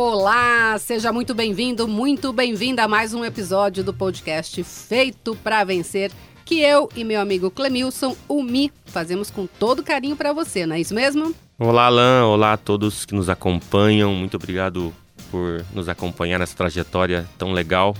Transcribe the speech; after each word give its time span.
Olá, 0.00 0.78
seja 0.78 1.12
muito 1.12 1.34
bem-vindo, 1.34 1.88
muito 1.88 2.32
bem-vinda 2.32 2.84
a 2.84 2.88
mais 2.88 3.12
um 3.12 3.24
episódio 3.24 3.82
do 3.82 3.92
podcast 3.92 4.62
Feito 4.62 5.34
para 5.42 5.64
Vencer, 5.64 6.12
que 6.44 6.60
eu 6.60 6.88
e 6.94 7.02
meu 7.02 7.20
amigo 7.20 7.50
Clemilson, 7.50 8.14
o 8.28 8.40
Mi, 8.40 8.70
fazemos 8.86 9.28
com 9.28 9.44
todo 9.44 9.82
carinho 9.82 10.14
para 10.14 10.32
você, 10.32 10.64
não 10.64 10.76
é 10.76 10.80
isso 10.80 10.94
mesmo? 10.94 11.34
Olá, 11.58 11.86
Alan, 11.86 12.26
olá 12.26 12.52
a 12.52 12.56
todos 12.56 13.04
que 13.04 13.12
nos 13.12 13.28
acompanham, 13.28 14.14
muito 14.14 14.36
obrigado 14.36 14.94
por 15.32 15.64
nos 15.74 15.88
acompanhar 15.88 16.38
nessa 16.38 16.56
trajetória 16.56 17.28
tão 17.36 17.52
legal. 17.52 17.96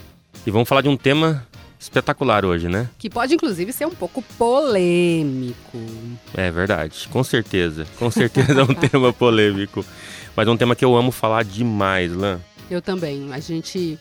E 0.47 0.53
vamos 0.53 0.69
falar 0.69 0.83
de 0.83 0.89
um 0.89 0.97
tema 0.97 1.45
espetacular 1.79 2.45
hoje, 2.45 2.69
né? 2.69 2.89
Que 2.99 3.09
pode 3.09 3.35
inclusive 3.35 3.73
ser 3.73 3.87
um 3.87 3.95
pouco 3.95 4.23
polêmico. 4.37 5.79
É 6.35 6.51
verdade, 6.51 7.09
com 7.11 7.23
certeza. 7.23 7.87
Com 7.99 8.11
certeza 8.11 8.61
é 8.61 8.65
um 8.65 8.75
tema 8.75 9.13
polêmico. 9.13 9.85
Mas 10.35 10.47
é 10.47 10.51
um 10.51 10.57
tema 10.57 10.77
que 10.77 10.85
eu 10.85 10.97
amo 10.97 11.11
falar 11.11 11.45
demais, 11.45 12.13
Lan. 12.13 12.41
Eu 12.71 12.83
também. 12.83 13.33
A 13.33 13.41
gente. 13.41 13.99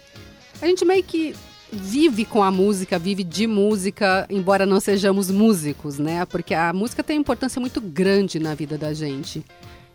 A 0.62 0.66
gente 0.66 0.84
meio 0.84 1.04
que 1.04 1.36
vive 1.72 2.26
com 2.26 2.44
a 2.44 2.50
música, 2.50 2.98
vive 2.98 3.24
de 3.24 3.46
música, 3.46 4.26
embora 4.30 4.66
não 4.66 4.80
sejamos 4.80 5.30
músicos, 5.30 6.00
né? 6.00 6.26
Porque 6.26 6.54
a 6.54 6.72
música 6.74 7.04
tem 7.04 7.18
uma 7.18 7.22
importância 7.22 7.60
muito 7.60 7.82
grande 7.82 8.40
na 8.40 8.56
vida 8.56 8.78
da 8.78 8.94
gente. 8.94 9.44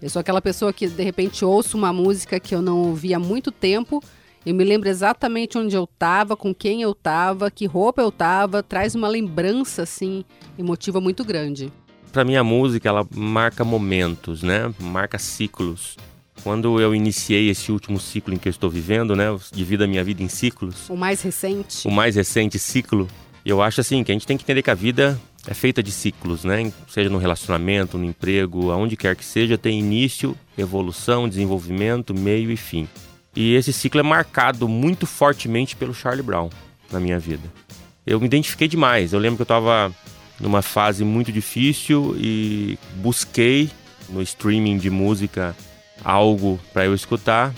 Eu 0.01 0.11
sou 0.11 0.21
aquela 0.21 0.43
pessoa 0.43 0.73
que 0.73 0.89
de 0.89 1.03
repente 1.03 1.45
ouço 1.45 1.77
uma 1.77 1.93
música 1.93 2.41
que 2.41 2.55
eu 2.55 2.61
não 2.61 2.79
ouvi 2.79 3.15
há 3.15 3.19
muito 3.19 3.51
tempo. 3.51 4.03
Eu 4.45 4.55
me 4.55 4.65
lembro 4.65 4.89
exatamente 4.89 5.57
onde 5.57 5.77
eu 5.77 5.85
estava, 5.85 6.37
com 6.37 6.53
quem 6.53 6.83
eu 6.83 6.91
estava, 6.91 7.49
que 7.49 7.65
roupa 7.65 8.03
eu 8.03 8.09
estava, 8.09 8.61
traz 8.61 8.95
uma 8.95 9.07
lembrança 9.07 9.83
assim 9.83 10.25
emotiva 10.59 11.01
muito 11.01 11.25
grande. 11.25 11.73
Para 12.13 12.25
mim 12.25 12.35
a 12.35 12.43
música 12.43 12.89
ela 12.89 13.07
marca 13.15 13.65
momentos, 13.65 14.43
né? 14.43 14.73
Marca 14.81 15.17
ciclos. 15.17 15.97
Quando 16.43 16.81
eu 16.81 16.93
iniciei 16.93 17.51
esse 17.51 17.71
último 17.71 18.01
ciclo 18.01 18.35
em 18.35 18.37
que 18.37 18.49
eu 18.49 18.51
estou 18.51 18.69
vivendo, 18.69 19.15
né, 19.15 19.27
divido 19.53 19.85
a 19.85 19.87
minha 19.87 20.03
vida 20.03 20.25
em 20.25 20.29
ciclos. 20.29 20.89
O 20.89 20.97
mais 20.97 21.23
recente. 21.23 21.87
O 21.87 21.91
mais 21.91 22.17
recente 22.17 22.59
ciclo. 22.59 23.07
Eu 23.47 23.63
acho 23.63 23.81
assim 23.81 24.03
que 24.03 24.11
a 24.11 24.15
gente 24.15 24.27
tem 24.27 24.37
que 24.37 24.43
entender 24.43 24.63
que 24.63 24.71
a 24.71 24.75
vida 24.75 25.21
é 25.47 25.55
feita 25.55 25.83
de 25.83 25.93
ciclos, 25.93 26.45
né? 26.45 26.73
Seja 26.89 27.09
no 27.09 27.19
relacionamento, 27.19 27.97
no 27.97 28.05
emprego, 28.05 28.73
aonde 28.73 28.97
quer 28.97 29.15
que 29.15 29.25
seja, 29.25 29.57
tem 29.57 29.79
início, 29.79 30.37
evolução, 30.59 31.29
desenvolvimento, 31.29 32.13
meio 32.13 32.51
e 32.51 32.57
fim. 32.57 32.89
E 33.35 33.55
esse 33.55 33.73
ciclo 33.73 34.01
é 34.01 34.03
marcado 34.03 34.69
muito 34.69 35.07
fortemente 35.07 35.75
pelo 35.75 35.95
Charlie 35.95 36.23
Brown 36.23 36.51
na 36.91 37.01
minha 37.01 37.19
vida. 37.19 37.49
Eu 38.07 38.21
me 38.21 38.27
identifiquei 38.27 38.69
demais. 38.69 39.13
Eu 39.13 39.19
lembro 39.19 39.37
que 39.37 39.43
eu 39.43 39.45
estava 39.45 39.93
numa 40.39 40.61
fase 40.61 41.05
muito 41.05 41.33
difícil 41.33 42.17
e 42.19 42.79
busquei 42.97 43.71
no 44.09 44.21
streaming 44.21 44.77
de 44.77 44.91
música 44.91 45.57
algo 46.05 46.61
para 46.73 46.85
eu 46.85 46.95
escutar, 46.95 47.55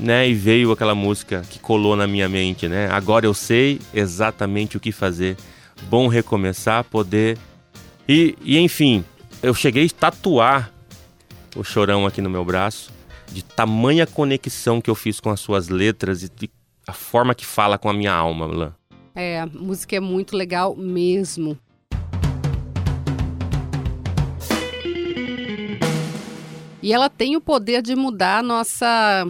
né? 0.00 0.28
E 0.28 0.34
veio 0.34 0.72
aquela 0.72 0.94
música 0.94 1.42
que 1.48 1.58
colou 1.58 1.94
na 1.94 2.06
minha 2.06 2.28
mente, 2.28 2.66
né? 2.66 2.88
Agora 2.90 3.26
eu 3.26 3.34
sei 3.34 3.80
exatamente 3.92 4.76
o 4.76 4.80
que 4.80 4.90
fazer. 4.90 5.36
Bom 5.88 6.08
recomeçar, 6.08 6.84
poder. 6.84 7.38
E, 8.08 8.36
e 8.42 8.58
enfim, 8.58 9.04
eu 9.42 9.54
cheguei 9.54 9.86
a 9.86 9.90
tatuar 9.90 10.72
o 11.54 11.62
chorão 11.62 12.06
aqui 12.06 12.20
no 12.20 12.30
meu 12.30 12.44
braço, 12.44 12.90
de 13.32 13.42
tamanha 13.42 14.06
conexão 14.06 14.80
que 14.80 14.90
eu 14.90 14.94
fiz 14.94 15.18
com 15.18 15.30
as 15.30 15.40
suas 15.40 15.68
letras 15.68 16.22
e 16.22 16.30
a 16.86 16.92
forma 16.92 17.34
que 17.34 17.46
fala 17.46 17.78
com 17.78 17.88
a 17.88 17.92
minha 17.92 18.12
alma, 18.12 18.46
Lan. 18.46 18.74
É, 19.14 19.40
a 19.40 19.46
música 19.46 19.96
é 19.96 20.00
muito 20.00 20.36
legal 20.36 20.74
mesmo. 20.76 21.58
E 26.82 26.92
ela 26.92 27.08
tem 27.08 27.36
o 27.36 27.40
poder 27.40 27.80
de 27.80 27.94
mudar 27.94 28.38
a 28.38 28.42
nossa 28.42 29.24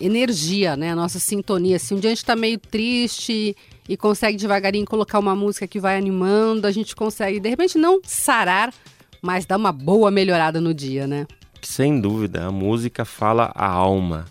energia, 0.00 0.76
né? 0.76 0.92
A 0.92 0.96
nossa 0.96 1.18
sintonia. 1.18 1.78
Se 1.78 1.92
um 1.92 1.98
dia 1.98 2.10
a 2.10 2.12
gente 2.12 2.18
está 2.18 2.36
meio 2.36 2.58
triste 2.58 3.56
e 3.88 3.96
consegue 3.96 4.38
devagarinho 4.38 4.86
colocar 4.86 5.18
uma 5.18 5.34
música 5.34 5.66
que 5.66 5.80
vai 5.80 5.98
animando, 5.98 6.66
a 6.66 6.70
gente 6.70 6.94
consegue, 6.94 7.40
de 7.40 7.48
repente, 7.48 7.76
não 7.76 8.00
sarar, 8.04 8.72
mas 9.20 9.44
dar 9.44 9.56
uma 9.56 9.72
boa 9.72 10.12
melhorada 10.12 10.60
no 10.60 10.72
dia, 10.72 11.06
né? 11.06 11.26
Sem 11.62 12.00
dúvida, 12.00 12.46
a 12.46 12.50
música 12.50 13.04
fala 13.04 13.52
a 13.54 13.66
alma. 13.66 14.26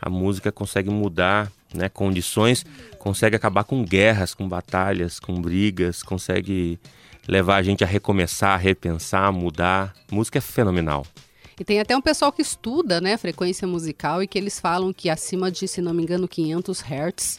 A 0.00 0.08
música 0.08 0.50
consegue 0.50 0.90
mudar 0.90 1.52
né, 1.72 1.88
condições, 1.88 2.64
consegue 2.98 3.36
acabar 3.36 3.64
com 3.64 3.84
guerras, 3.84 4.34
com 4.34 4.48
batalhas, 4.48 5.20
com 5.20 5.40
brigas, 5.40 6.02
consegue 6.02 6.78
levar 7.28 7.56
a 7.56 7.62
gente 7.62 7.84
a 7.84 7.86
recomeçar, 7.86 8.54
a 8.54 8.56
repensar, 8.56 9.26
a 9.26 9.32
mudar. 9.32 9.94
A 10.10 10.14
música 10.14 10.38
é 10.38 10.40
fenomenal. 10.40 11.06
E 11.58 11.64
tem 11.64 11.78
até 11.78 11.96
um 11.96 12.00
pessoal 12.00 12.32
que 12.32 12.42
estuda, 12.42 13.00
né, 13.00 13.16
frequência 13.16 13.66
musical 13.66 14.22
e 14.22 14.26
que 14.26 14.38
eles 14.38 14.58
falam 14.58 14.92
que 14.92 15.08
acima 15.08 15.50
de, 15.50 15.68
se 15.68 15.80
não 15.80 15.94
me 15.94 16.02
engano, 16.02 16.26
500 16.26 16.80
Hz, 16.80 17.38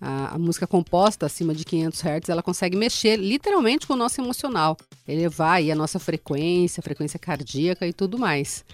a, 0.00 0.34
a 0.34 0.38
música 0.38 0.66
composta 0.66 1.26
acima 1.26 1.54
de 1.54 1.64
500 1.64 2.00
Hz, 2.00 2.28
ela 2.28 2.42
consegue 2.42 2.76
mexer 2.76 3.16
literalmente 3.16 3.86
com 3.86 3.94
o 3.94 3.96
nosso 3.96 4.20
emocional, 4.20 4.76
elevar 5.06 5.56
aí 5.56 5.70
a 5.70 5.74
nossa 5.74 5.98
frequência, 5.98 6.82
frequência 6.82 7.18
cardíaca 7.18 7.86
e 7.86 7.92
tudo 7.92 8.18
mais. 8.18 8.64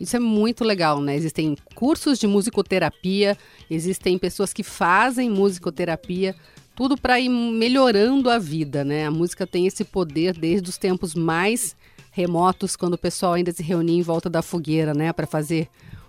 Isso 0.00 0.16
é 0.16 0.20
muito 0.20 0.64
legal, 0.64 1.00
né? 1.00 1.14
Existem 1.14 1.56
cursos 1.74 2.18
de 2.18 2.26
musicoterapia, 2.26 3.38
existem 3.70 4.18
pessoas 4.18 4.52
que 4.52 4.62
fazem 4.62 5.30
musicoterapia, 5.30 6.34
tudo 6.74 6.96
para 6.96 7.20
ir 7.20 7.28
melhorando 7.28 8.28
a 8.28 8.38
vida, 8.38 8.84
né? 8.84 9.06
A 9.06 9.10
música 9.10 9.46
tem 9.46 9.66
esse 9.66 9.84
poder 9.84 10.36
desde 10.36 10.68
os 10.68 10.76
tempos 10.76 11.14
mais 11.14 11.76
remotos, 12.10 12.76
quando 12.76 12.94
o 12.94 12.98
pessoal 12.98 13.32
ainda 13.32 13.52
se 13.52 13.62
reunia 13.62 13.98
em 13.98 14.02
volta 14.02 14.30
da 14.30 14.40
fogueira, 14.40 14.94
né, 14.94 15.12
para 15.12 15.26
fazer 15.26 15.68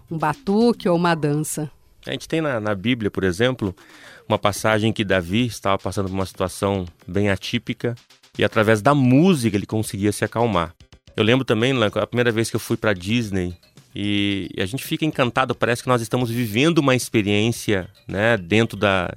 um 0.10 0.18
batuque 0.18 0.88
ou 0.88 0.96
uma 0.96 1.16
dança. 1.16 1.72
A 2.06 2.12
gente 2.12 2.28
tem 2.28 2.42
na, 2.42 2.60
na, 2.60 2.76
Bíblia, 2.76 3.10
por 3.10 3.24
exemplo, 3.24 3.76
uma 4.28 4.38
passagem 4.38 4.94
que 4.94 5.04
Davi 5.04 5.46
estava 5.46 5.78
passando 5.78 6.08
por 6.08 6.14
uma 6.14 6.26
situação 6.26 6.86
bem 7.08 7.30
atípica 7.30 7.96
e 8.38 8.44
através 8.44 8.82
da 8.82 8.94
música 8.94 9.58
ele 9.58 9.66
conseguia 9.66 10.12
se 10.12 10.24
acalmar. 10.24 10.74
Eu 11.16 11.24
lembro 11.24 11.46
também, 11.46 11.74
a 11.84 12.08
primeira 12.08 12.32
vez 12.32 12.50
que 12.50 12.56
eu 12.56 12.60
fui 12.60 12.78
para 12.78 12.94
Disney 12.94 13.56
e, 13.96 14.50
a 14.58 14.66
gente 14.66 14.84
fica 14.84 15.06
encantado, 15.06 15.56
parece 15.56 15.82
que 15.82 15.88
nós 15.88 16.02
estamos 16.02 16.30
vivendo 16.30 16.80
uma 16.80 16.96
experiência, 16.96 17.88
né, 18.08 18.38
dentro 18.38 18.78
da 18.78 19.14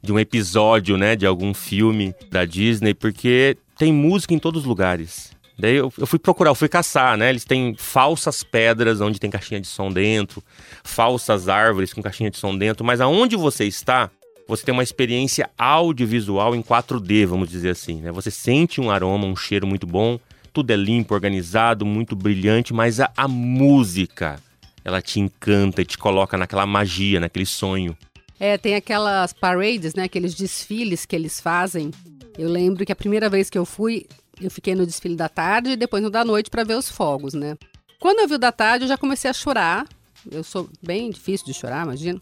de 0.00 0.12
um 0.12 0.18
episódio, 0.18 0.96
né, 0.96 1.16
de 1.16 1.26
algum 1.26 1.52
filme 1.52 2.14
da 2.30 2.44
Disney, 2.44 2.94
porque 2.94 3.56
tem 3.76 3.92
música 3.92 4.32
em 4.32 4.38
todos 4.38 4.62
os 4.62 4.66
lugares. 4.66 5.32
Daí 5.58 5.74
eu, 5.74 5.92
eu, 5.98 6.06
fui 6.06 6.20
procurar, 6.20 6.50
eu 6.50 6.54
fui 6.54 6.68
caçar, 6.68 7.16
né? 7.16 7.30
Eles 7.30 7.44
têm 7.44 7.74
falsas 7.76 8.44
pedras 8.44 9.00
onde 9.00 9.18
tem 9.18 9.28
caixinha 9.28 9.60
de 9.60 9.66
som 9.66 9.90
dentro, 9.90 10.42
falsas 10.84 11.48
árvores 11.48 11.92
com 11.92 12.00
caixinha 12.00 12.30
de 12.30 12.38
som 12.38 12.56
dentro, 12.56 12.84
mas 12.84 13.00
aonde 13.00 13.34
você 13.34 13.64
está, 13.64 14.08
você 14.46 14.64
tem 14.64 14.72
uma 14.72 14.84
experiência 14.84 15.50
audiovisual 15.58 16.54
em 16.54 16.62
4D, 16.62 17.26
vamos 17.26 17.48
dizer 17.48 17.70
assim, 17.70 18.00
né? 18.00 18.12
Você 18.12 18.30
sente 18.30 18.80
um 18.80 18.88
aroma, 18.88 19.26
um 19.26 19.34
cheiro 19.34 19.66
muito 19.66 19.84
bom, 19.84 20.20
tudo 20.52 20.70
é 20.70 20.76
limpo, 20.76 21.12
organizado, 21.12 21.84
muito 21.84 22.14
brilhante, 22.14 22.72
mas 22.72 23.00
a, 23.00 23.10
a 23.16 23.26
música, 23.26 24.40
ela 24.84 25.02
te 25.02 25.18
encanta 25.18 25.82
e 25.82 25.84
te 25.84 25.98
coloca 25.98 26.38
naquela 26.38 26.66
magia, 26.66 27.18
naquele 27.18 27.46
sonho. 27.46 27.96
É, 28.38 28.56
tem 28.56 28.76
aquelas 28.76 29.32
parades, 29.32 29.94
né? 29.94 30.04
Aqueles 30.04 30.34
desfiles 30.34 31.04
que 31.04 31.16
eles 31.16 31.40
fazem. 31.40 31.90
Eu 32.38 32.48
lembro 32.48 32.86
que 32.86 32.92
a 32.92 32.96
primeira 32.96 33.28
vez 33.28 33.50
que 33.50 33.58
eu 33.58 33.64
fui, 33.64 34.06
eu 34.40 34.50
fiquei 34.50 34.74
no 34.74 34.86
desfile 34.86 35.16
da 35.16 35.28
tarde 35.28 35.70
e 35.70 35.76
depois 35.76 36.02
no 36.02 36.10
da 36.10 36.24
noite 36.24 36.50
para 36.50 36.64
ver 36.64 36.76
os 36.76 36.88
fogos, 36.88 37.34
né? 37.34 37.56
Quando 38.00 38.20
eu 38.20 38.28
vi 38.28 38.34
o 38.34 38.38
da 38.38 38.52
tarde, 38.52 38.84
eu 38.84 38.88
já 38.88 38.96
comecei 38.96 39.28
a 39.30 39.34
chorar. 39.34 39.86
Eu 40.30 40.44
sou 40.44 40.68
bem 40.82 41.10
difícil 41.10 41.46
de 41.46 41.54
chorar, 41.54 41.84
imagina. 41.84 42.20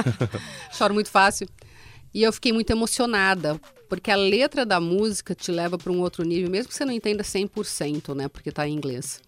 Choro 0.72 0.94
muito 0.94 1.10
fácil. 1.10 1.48
E 2.12 2.22
eu 2.22 2.32
fiquei 2.32 2.52
muito 2.52 2.70
emocionada, 2.70 3.60
porque 3.88 4.10
a 4.10 4.16
letra 4.16 4.64
da 4.64 4.80
música 4.80 5.34
te 5.34 5.50
leva 5.50 5.76
para 5.76 5.92
um 5.92 6.00
outro 6.00 6.24
nível, 6.24 6.50
mesmo 6.50 6.68
que 6.68 6.74
você 6.74 6.84
não 6.84 6.92
entenda 6.92 7.22
100%, 7.22 8.14
né? 8.14 8.28
Porque 8.28 8.50
está 8.50 8.66
em 8.68 8.74
inglês. 8.74 9.20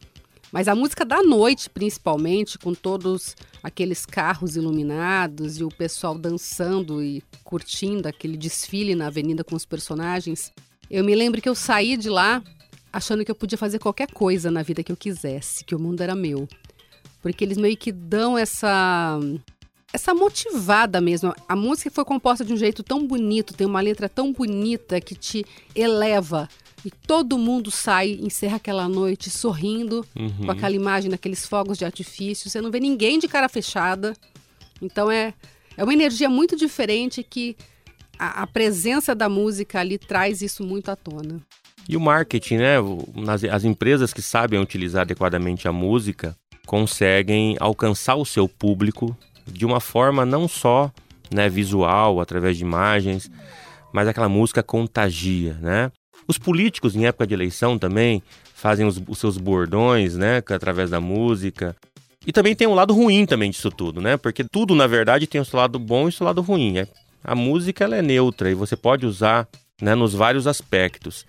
Mas 0.52 0.68
a 0.68 0.74
música 0.74 1.04
da 1.04 1.22
noite, 1.22 1.68
principalmente, 1.68 2.58
com 2.58 2.72
todos 2.72 3.36
aqueles 3.62 4.06
carros 4.06 4.56
iluminados 4.56 5.58
e 5.58 5.64
o 5.64 5.68
pessoal 5.68 6.16
dançando 6.16 7.02
e 7.02 7.22
curtindo 7.42 8.08
aquele 8.08 8.36
desfile 8.36 8.94
na 8.94 9.08
avenida 9.08 9.42
com 9.42 9.56
os 9.56 9.66
personagens, 9.66 10.52
eu 10.90 11.04
me 11.04 11.14
lembro 11.14 11.40
que 11.40 11.48
eu 11.48 11.54
saí 11.54 11.96
de 11.96 12.08
lá 12.08 12.42
achando 12.92 13.24
que 13.24 13.30
eu 13.30 13.34
podia 13.34 13.58
fazer 13.58 13.78
qualquer 13.78 14.10
coisa 14.10 14.50
na 14.50 14.62
vida 14.62 14.82
que 14.82 14.90
eu 14.90 14.96
quisesse, 14.96 15.64
que 15.64 15.74
o 15.74 15.78
mundo 15.78 16.00
era 16.00 16.14
meu. 16.14 16.48
Porque 17.20 17.44
eles 17.44 17.58
meio 17.58 17.76
que 17.76 17.92
dão 17.92 18.38
essa 18.38 19.18
essa 19.92 20.14
motivada 20.14 21.00
mesmo. 21.00 21.34
A 21.48 21.56
música 21.56 21.90
foi 21.90 22.04
composta 22.04 22.44
de 22.44 22.52
um 22.52 22.56
jeito 22.56 22.82
tão 22.82 23.06
bonito, 23.06 23.54
tem 23.54 23.66
uma 23.66 23.80
letra 23.80 24.08
tão 24.08 24.32
bonita 24.32 25.00
que 25.00 25.14
te 25.14 25.44
eleva. 25.74 26.48
E 26.84 26.90
todo 26.90 27.38
mundo 27.38 27.70
sai, 27.70 28.18
encerra 28.22 28.56
aquela 28.56 28.88
noite 28.88 29.28
sorrindo, 29.30 30.06
uhum. 30.14 30.46
com 30.46 30.50
aquela 30.50 30.74
imagem 30.74 31.10
daqueles 31.10 31.44
fogos 31.46 31.78
de 31.78 31.84
artifício. 31.84 32.48
Você 32.48 32.60
não 32.60 32.70
vê 32.70 32.78
ninguém 32.78 33.18
de 33.18 33.26
cara 33.26 33.48
fechada. 33.48 34.14
Então 34.80 35.10
é, 35.10 35.34
é 35.76 35.82
uma 35.82 35.92
energia 35.92 36.28
muito 36.28 36.54
diferente 36.56 37.22
que 37.22 37.56
a, 38.18 38.42
a, 38.42 38.46
presença 38.46 39.14
da 39.14 39.28
música 39.28 39.80
ali 39.80 39.98
traz 39.98 40.42
isso 40.42 40.64
muito 40.64 40.90
à 40.90 40.96
tona. 40.96 41.40
E 41.88 41.96
o 41.96 42.00
marketing, 42.00 42.56
né? 42.56 42.76
As, 43.28 43.44
as 43.44 43.64
empresas 43.64 44.12
que 44.12 44.20
sabem 44.20 44.60
utilizar 44.60 45.02
adequadamente 45.02 45.68
a 45.68 45.72
música 45.72 46.36
conseguem 46.66 47.56
alcançar 47.60 48.16
o 48.16 48.24
seu 48.24 48.48
público 48.48 49.16
de 49.46 49.64
uma 49.64 49.80
forma 49.80 50.26
não 50.26 50.48
só 50.48 50.90
né, 51.32 51.48
visual, 51.48 52.20
através 52.20 52.56
de 52.56 52.64
imagens, 52.64 53.30
mas 53.92 54.08
aquela 54.08 54.28
música 54.28 54.62
contagia, 54.62 55.54
né? 55.60 55.92
Os 56.28 56.38
políticos, 56.38 56.96
em 56.96 57.06
época 57.06 57.26
de 57.26 57.34
eleição 57.34 57.78
também, 57.78 58.22
fazem 58.52 58.86
os, 58.86 59.00
os 59.06 59.18
seus 59.18 59.38
bordões, 59.38 60.16
né, 60.16 60.38
através 60.38 60.90
da 60.90 61.00
música. 61.00 61.76
E 62.26 62.32
também 62.32 62.56
tem 62.56 62.66
um 62.66 62.74
lado 62.74 62.92
ruim 62.92 63.24
também 63.24 63.50
disso 63.50 63.70
tudo, 63.70 64.00
né? 64.00 64.16
Porque 64.16 64.42
tudo, 64.42 64.74
na 64.74 64.88
verdade, 64.88 65.28
tem 65.28 65.40
o 65.40 65.44
seu 65.44 65.58
lado 65.58 65.78
bom 65.78 66.06
e 66.06 66.08
o 66.08 66.12
seu 66.12 66.26
lado 66.26 66.42
ruim. 66.42 66.78
É, 66.78 66.88
a 67.26 67.34
música 67.34 67.82
ela 67.82 67.96
é 67.96 68.02
neutra 68.02 68.49
e 68.49 68.55
você 68.55 68.76
pode 68.76 69.05
usar 69.05 69.49
né, 69.82 69.96
nos 69.96 70.14
vários 70.14 70.46
aspectos. 70.46 71.26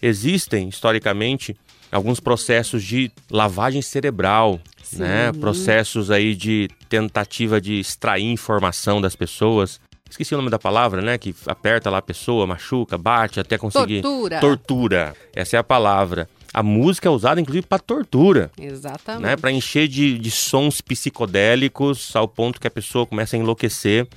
Existem, 0.00 0.68
historicamente, 0.68 1.56
alguns 1.90 2.20
processos 2.20 2.84
de 2.84 3.10
lavagem 3.28 3.82
cerebral, 3.82 4.60
né? 4.92 5.32
Processos 5.32 6.10
aí 6.10 6.36
de 6.36 6.68
tentativa 6.88 7.60
de 7.60 7.80
extrair 7.80 8.24
informação 8.24 9.00
das 9.00 9.16
pessoas. 9.16 9.80
Esqueci 10.08 10.34
o 10.34 10.38
nome 10.38 10.50
da 10.50 10.58
palavra, 10.58 11.02
né? 11.02 11.18
Que 11.18 11.34
aperta 11.46 11.90
lá 11.90 11.98
a 11.98 12.02
pessoa, 12.02 12.46
machuca, 12.46 12.96
bate 12.96 13.40
até 13.40 13.58
conseguir. 13.58 14.02
Tortura. 14.02 14.40
Tortura. 14.40 15.16
Essa 15.34 15.56
é 15.56 15.58
a 15.58 15.64
palavra. 15.64 16.28
A 16.54 16.62
música 16.62 17.08
é 17.08 17.10
usada, 17.10 17.40
inclusive, 17.40 17.66
para 17.66 17.78
tortura. 17.78 18.50
Exatamente. 18.58 19.22
Né? 19.22 19.36
Para 19.36 19.52
encher 19.52 19.86
de, 19.86 20.18
de 20.18 20.30
sons 20.30 20.80
psicodélicos 20.80 22.14
ao 22.14 22.26
ponto 22.26 22.60
que 22.60 22.66
a 22.66 22.70
pessoa 22.70 23.06
começa 23.06 23.36
a 23.36 23.38
enlouquecer 23.38 24.08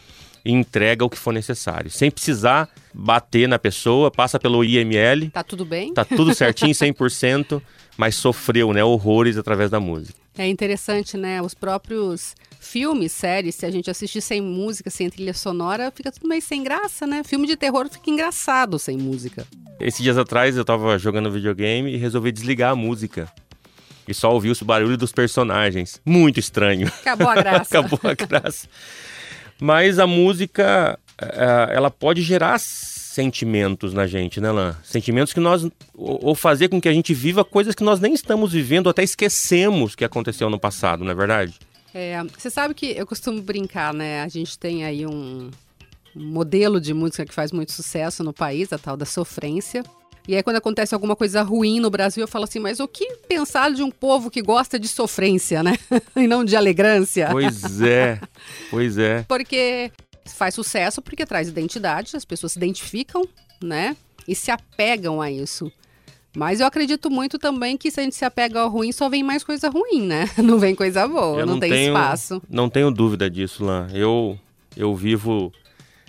e 0.46 0.52
entrega 0.52 1.06
o 1.06 1.10
que 1.10 1.18
for 1.18 1.34
necessário. 1.34 1.90
Sem 1.90 2.12
precisar 2.12 2.70
bater 2.94 3.48
na 3.48 3.58
pessoa, 3.58 4.12
passa 4.12 4.40
pelo 4.40 4.64
IML. 4.64 5.30
Tá 5.30 5.44
tudo 5.44 5.66
bem? 5.66 5.94
Tá 5.94 6.04
tudo 6.04 6.34
certinho, 6.34 6.74
100%, 6.74 7.62
mas 7.98 8.16
sofreu 8.16 8.74
né, 8.74 8.84
horrores 8.84 9.38
através 9.38 9.70
da 9.70 9.80
música. 9.80 10.24
É 10.38 10.48
interessante, 10.48 11.16
né? 11.16 11.42
Os 11.42 11.54
próprios 11.54 12.36
filmes, 12.60 13.12
séries, 13.12 13.56
se 13.56 13.66
a 13.66 13.72
gente 13.72 13.92
assistir 13.92 14.20
sem 14.20 14.42
música, 14.42 14.90
sem 14.90 15.10
trilha 15.10 15.34
sonora, 15.34 15.92
fica 15.92 16.12
tudo 16.12 16.28
meio 16.28 16.42
sem 16.42 16.64
graça, 16.64 17.06
né? 17.06 17.24
Filme 17.24 17.46
de 17.46 17.56
terror 17.56 17.88
fica 17.90 18.10
engraçado 18.10 18.80
sem 18.80 18.98
música. 18.98 19.46
Esses 19.80 20.02
dias 20.02 20.18
atrás 20.18 20.58
eu 20.58 20.66
tava 20.66 20.98
jogando 20.98 21.30
videogame 21.32 21.94
e 21.94 21.98
resolvi 21.98 22.32
desligar 22.32 22.72
a 22.72 22.76
música. 22.76 23.32
E 24.08 24.14
só 24.14 24.34
ouvi 24.34 24.52
o 24.52 24.66
barulho 24.66 24.98
dos 24.98 25.12
personagens. 25.12 26.02
Muito 26.06 26.40
estranho. 26.40 26.88
Acabou 26.88 27.30
a 27.30 27.36
graça. 27.36 27.62
Acabou 27.80 28.00
a 28.04 28.14
graça. 28.14 28.68
Mas 29.64 29.98
a 29.98 30.06
música, 30.06 31.00
é, 31.18 31.74
ela 31.74 31.90
pode 31.90 32.22
gerar 32.22 32.60
sentimentos 32.60 33.94
na 33.94 34.06
gente, 34.06 34.42
né, 34.42 34.52
Lan? 34.52 34.76
Sentimentos 34.84 35.32
que 35.32 35.40
nós. 35.40 35.66
Ou 35.94 36.36
fazer 36.36 36.68
com 36.68 36.82
que 36.82 36.90
a 36.90 36.92
gente 36.92 37.14
viva 37.14 37.46
coisas 37.46 37.74
que 37.74 37.82
nós 37.82 38.02
nem 38.02 38.14
estamos 38.14 38.52
vivendo, 38.52 38.90
até 38.90 39.02
esquecemos 39.02 39.96
que 39.96 40.04
aconteceu 40.04 40.50
no 40.50 40.60
passado, 40.60 41.06
não 41.06 41.12
é 41.12 41.16
verdade? 41.16 41.54
É, 41.94 42.22
você 42.38 42.50
sabe 42.50 42.74
que 42.74 42.88
eu 42.88 43.08
costumo 43.08 43.42
brincar, 43.42 43.94
né? 43.94 44.22
A 44.24 44.28
gente 44.28 44.60
tem 44.60 44.84
aí 44.84 45.08
um 45.08 45.50
modelo 46.14 46.82
de 46.82 46.94
música 46.94 47.26
que 47.26 47.34
faz 47.34 47.54
muito 47.54 47.72
sucesso 47.72 48.22
no 48.22 48.34
país, 48.34 48.74
a 48.74 48.78
tal 48.78 48.98
da 48.98 49.06
sofrência. 49.06 49.82
E 50.28 50.36
aí, 50.36 50.44
quando 50.44 50.56
acontece 50.56 50.94
alguma 50.94 51.16
coisa 51.16 51.42
ruim 51.42 51.80
no 51.80 51.90
Brasil, 51.90 52.24
eu 52.24 52.28
falo 52.28 52.46
assim: 52.46 52.60
mas 52.60 52.80
o 52.80 52.88
que 52.88 53.06
pensar 53.28 53.72
de 53.72 53.84
um 53.84 53.92
povo 53.92 54.32
que 54.32 54.42
gosta 54.42 54.80
de 54.80 54.88
sofrência, 54.88 55.62
né? 55.62 55.78
e 56.16 56.28
não 56.28 56.46
de 56.46 56.56
alegrância? 56.56 57.28
Pois 57.32 57.82
é, 57.82 58.20
pois 58.70 58.98
é. 58.98 59.24
Porque 59.28 59.92
faz 60.26 60.56
sucesso 60.56 61.02
porque 61.02 61.26
traz 61.26 61.48
identidade, 61.50 62.16
as 62.16 62.24
pessoas 62.24 62.54
se 62.54 62.60
identificam, 62.60 63.28
né? 63.62 63.98
E 64.28 64.34
se 64.34 64.50
apegam 64.50 65.22
a 65.22 65.30
isso. 65.30 65.72
Mas 66.36 66.60
eu 66.60 66.66
acredito 66.66 67.12
muito 67.12 67.38
também 67.38 67.78
que 67.78 67.92
se 67.92 68.00
a 68.00 68.04
gente 68.04 68.16
se 68.16 68.26
apega 68.26 68.62
ao 68.62 68.70
ruim, 68.70 68.92
só 68.92 69.08
vem 69.08 69.22
mais 69.22 69.44
coisa 69.44 69.70
ruim, 69.70 70.02
né? 70.02 70.28
Não 70.42 70.58
vem 70.58 70.74
coisa 70.74 71.08
boa, 71.08 71.46
não, 71.46 71.54
não, 71.54 71.60
tem 71.60 71.70
tenho, 71.70 71.94
espaço. 71.94 72.42
Não 72.50 72.70
tenho 72.70 72.90
dúvida 72.90 73.30
disso, 73.30 73.64
Lan. 73.64 73.88
Eu, 73.94 74.40
eu 74.76 74.96
vivo 74.96 75.54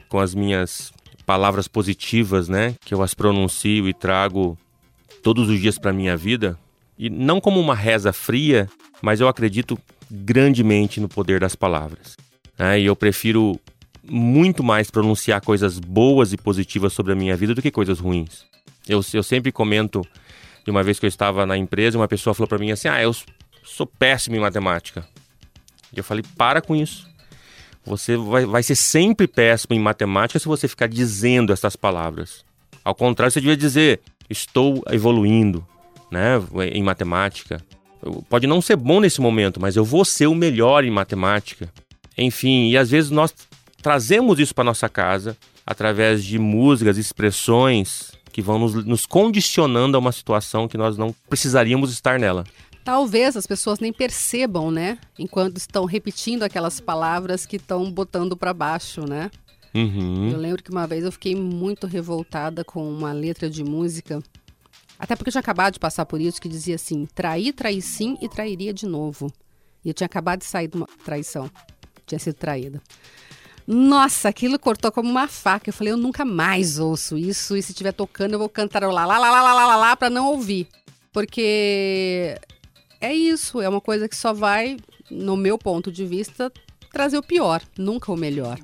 com 0.08 0.18
as 0.18 0.34
minhas 0.34 0.93
palavras 1.24 1.68
positivas, 1.68 2.48
né? 2.48 2.74
Que 2.84 2.94
eu 2.94 3.02
as 3.02 3.14
pronuncio 3.14 3.88
e 3.88 3.94
trago 3.94 4.58
todos 5.22 5.48
os 5.48 5.60
dias 5.60 5.78
para 5.78 5.92
minha 5.92 6.16
vida. 6.16 6.58
E 6.98 7.10
não 7.10 7.40
como 7.40 7.58
uma 7.58 7.74
reza 7.74 8.12
fria, 8.12 8.68
mas 9.02 9.20
eu 9.20 9.28
acredito 9.28 9.78
grandemente 10.10 11.00
no 11.00 11.08
poder 11.08 11.40
das 11.40 11.56
palavras. 11.56 12.16
Né? 12.58 12.80
E 12.80 12.86
eu 12.86 12.94
prefiro 12.94 13.58
muito 14.02 14.62
mais 14.62 14.90
pronunciar 14.90 15.40
coisas 15.40 15.78
boas 15.78 16.32
e 16.32 16.36
positivas 16.36 16.92
sobre 16.92 17.12
a 17.12 17.16
minha 17.16 17.36
vida 17.36 17.54
do 17.54 17.62
que 17.62 17.70
coisas 17.70 17.98
ruins. 17.98 18.44
Eu, 18.86 19.00
eu 19.12 19.22
sempre 19.22 19.50
comento 19.50 20.06
de 20.64 20.70
uma 20.70 20.82
vez 20.82 20.98
que 20.98 21.06
eu 21.06 21.08
estava 21.08 21.46
na 21.46 21.56
empresa, 21.56 21.98
uma 21.98 22.08
pessoa 22.08 22.34
falou 22.34 22.48
para 22.48 22.58
mim 22.58 22.70
assim: 22.70 22.88
Ah, 22.88 23.02
eu 23.02 23.14
sou 23.62 23.86
péssimo 23.86 24.36
em 24.36 24.40
matemática. 24.40 25.06
E 25.92 25.98
eu 25.98 26.04
falei: 26.04 26.24
Para 26.36 26.60
com 26.60 26.76
isso. 26.76 27.08
Você 27.86 28.16
vai, 28.16 28.46
vai 28.46 28.62
ser 28.62 28.76
sempre 28.76 29.26
péssimo 29.26 29.74
em 29.74 29.78
matemática 29.78 30.38
se 30.38 30.46
você 30.46 30.66
ficar 30.66 30.88
dizendo 30.88 31.52
essas 31.52 31.76
palavras. 31.76 32.44
Ao 32.84 32.94
contrário, 32.94 33.30
você 33.30 33.40
devia 33.40 33.56
dizer: 33.56 34.00
Estou 34.28 34.82
evoluindo 34.90 35.66
né, 36.10 36.40
em 36.72 36.82
matemática. 36.82 37.60
Pode 38.28 38.46
não 38.46 38.60
ser 38.60 38.76
bom 38.76 39.00
nesse 39.00 39.20
momento, 39.20 39.60
mas 39.60 39.76
eu 39.76 39.84
vou 39.84 40.04
ser 40.04 40.26
o 40.26 40.34
melhor 40.34 40.84
em 40.84 40.90
matemática. 40.90 41.72
Enfim, 42.16 42.68
e 42.68 42.76
às 42.76 42.90
vezes 42.90 43.10
nós 43.10 43.34
trazemos 43.82 44.38
isso 44.38 44.54
para 44.54 44.64
nossa 44.64 44.88
casa 44.88 45.36
através 45.66 46.22
de 46.24 46.38
músicas, 46.38 46.98
expressões 46.98 48.12
que 48.30 48.42
vão 48.42 48.58
nos, 48.58 48.74
nos 48.84 49.06
condicionando 49.06 49.96
a 49.96 50.00
uma 50.00 50.12
situação 50.12 50.68
que 50.68 50.76
nós 50.76 50.98
não 50.98 51.14
precisaríamos 51.28 51.92
estar 51.92 52.18
nela. 52.18 52.44
Talvez 52.84 53.34
as 53.34 53.46
pessoas 53.46 53.80
nem 53.80 53.92
percebam, 53.92 54.70
né? 54.70 54.98
Enquanto 55.18 55.56
estão 55.56 55.86
repetindo 55.86 56.42
aquelas 56.42 56.80
palavras 56.80 57.46
que 57.46 57.56
estão 57.56 57.90
botando 57.90 58.36
para 58.36 58.52
baixo, 58.52 59.08
né? 59.08 59.30
Uhum. 59.74 60.30
Eu 60.30 60.38
lembro 60.38 60.62
que 60.62 60.70
uma 60.70 60.86
vez 60.86 61.02
eu 61.02 61.10
fiquei 61.10 61.34
muito 61.34 61.86
revoltada 61.86 62.62
com 62.62 62.86
uma 62.88 63.12
letra 63.12 63.48
de 63.48 63.64
música, 63.64 64.22
até 64.98 65.16
porque 65.16 65.30
eu 65.30 65.32
tinha 65.32 65.40
acabado 65.40 65.72
de 65.72 65.80
passar 65.80 66.04
por 66.04 66.20
isso, 66.20 66.40
que 66.40 66.48
dizia 66.48 66.74
assim: 66.74 67.06
trair, 67.06 67.52
trair 67.54 67.80
sim 67.80 68.18
e 68.20 68.28
trairia 68.28 68.72
de 68.72 68.86
novo. 68.86 69.32
E 69.84 69.88
eu 69.88 69.94
tinha 69.94 70.06
acabado 70.06 70.40
de 70.40 70.44
sair 70.44 70.68
de 70.68 70.76
uma 70.76 70.86
traição, 71.04 71.50
tinha 72.06 72.18
sido 72.18 72.34
traída. 72.34 72.80
Nossa, 73.66 74.28
aquilo 74.28 74.58
cortou 74.58 74.92
como 74.92 75.10
uma 75.10 75.26
faca. 75.26 75.70
Eu 75.70 75.74
falei, 75.74 75.92
eu 75.92 75.96
nunca 75.96 76.22
mais 76.24 76.78
ouço 76.78 77.16
isso. 77.16 77.56
E 77.56 77.62
se 77.62 77.72
estiver 77.72 77.92
tocando, 77.92 78.34
eu 78.34 78.38
vou 78.38 78.48
cantarolar 78.48 79.06
lá, 79.06 79.18
lá, 79.18 79.30
lá, 79.30 79.42
lá, 79.42 79.54
lá, 79.54 79.66
lá, 79.66 79.76
lá, 79.76 79.96
pra 79.96 80.10
não 80.10 80.26
ouvir. 80.26 80.68
Porque 81.12 82.38
é 83.04 83.14
isso, 83.14 83.60
é 83.60 83.68
uma 83.68 83.80
coisa 83.80 84.08
que 84.08 84.16
só 84.16 84.32
vai, 84.32 84.76
no 85.10 85.36
meu 85.36 85.58
ponto 85.58 85.92
de 85.92 86.04
vista, 86.06 86.52
trazer 86.92 87.18
o 87.18 87.22
pior, 87.22 87.62
nunca 87.76 88.10
o 88.12 88.16
melhor, 88.16 88.58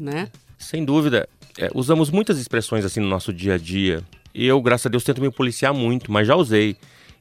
né? 0.00 0.28
Sem 0.58 0.84
dúvida. 0.84 1.28
É, 1.58 1.70
usamos 1.74 2.10
muitas 2.10 2.38
expressões 2.38 2.84
assim 2.84 3.00
no 3.00 3.08
nosso 3.08 3.32
dia 3.32 3.54
a 3.54 3.58
dia. 3.58 4.02
E 4.34 4.46
eu, 4.46 4.60
graças 4.60 4.86
a 4.86 4.88
Deus, 4.88 5.04
tento 5.04 5.20
me 5.20 5.30
policiar 5.30 5.72
muito, 5.72 6.10
mas 6.10 6.26
já 6.26 6.36
usei 6.36 6.76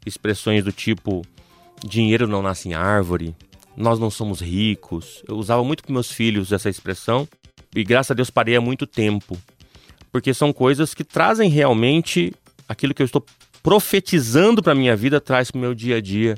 expressões 0.05 0.63
do 0.63 0.71
tipo 0.71 1.23
dinheiro 1.85 2.27
não 2.27 2.41
nasce 2.41 2.69
em 2.69 2.73
árvore, 2.73 3.35
nós 3.75 3.99
não 3.99 4.09
somos 4.09 4.41
ricos. 4.41 5.23
Eu 5.27 5.35
usava 5.35 5.63
muito 5.63 5.83
com 5.83 5.93
meus 5.93 6.11
filhos 6.11 6.51
essa 6.51 6.69
expressão 6.69 7.27
e 7.75 7.83
graças 7.83 8.11
a 8.11 8.13
Deus 8.13 8.29
parei 8.29 8.55
há 8.55 8.61
muito 8.61 8.87
tempo. 8.87 9.37
Porque 10.11 10.33
são 10.33 10.53
coisas 10.53 10.93
que 10.93 11.03
trazem 11.03 11.49
realmente 11.49 12.33
aquilo 12.67 12.93
que 12.93 13.01
eu 13.01 13.05
estou 13.05 13.23
profetizando 13.61 14.63
para 14.63 14.75
minha 14.75 14.95
vida, 14.95 15.19
traz 15.19 15.51
para 15.51 15.57
o 15.57 15.61
meu 15.61 15.73
dia 15.73 15.97
a 15.97 16.01
dia. 16.01 16.37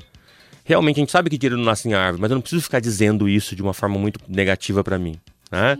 Realmente, 0.68 0.96
a 0.96 1.00
gente 1.00 1.12
sabe 1.12 1.30
que 1.30 1.38
dinheiro 1.38 1.56
não 1.56 1.64
nasce 1.64 1.88
em 1.88 1.94
árvore, 1.94 2.20
mas 2.20 2.30
eu 2.30 2.34
não 2.34 2.42
preciso 2.42 2.62
ficar 2.62 2.78
dizendo 2.78 3.26
isso 3.26 3.56
de 3.56 3.62
uma 3.62 3.72
forma 3.72 3.98
muito 3.98 4.20
negativa 4.28 4.84
para 4.84 4.98
mim. 4.98 5.16
Né? 5.50 5.78